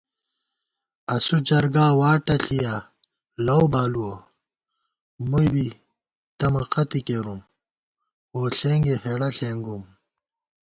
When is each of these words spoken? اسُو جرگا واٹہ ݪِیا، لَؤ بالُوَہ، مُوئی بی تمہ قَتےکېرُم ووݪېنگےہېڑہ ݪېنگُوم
اسُو 1.15 1.37
جرگا 1.47 1.85
واٹہ 1.99 2.35
ݪِیا، 2.43 2.75
لَؤ 3.45 3.63
بالُوَہ، 3.71 4.13
مُوئی 5.29 5.47
بی 5.53 5.67
تمہ 6.37 6.61
قَتےکېرُم 6.73 7.39
ووݪېنگےہېڑہ 8.33 9.29
ݪېنگُوم 9.35 9.83